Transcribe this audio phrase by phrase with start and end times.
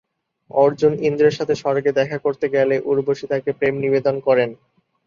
[0.51, 4.49] অর্জুন ইন্দ্রের সাথে স্বর্গে দেখা করতে গেলে উর্বশী তাকে প্রেম নিবেদন করেন।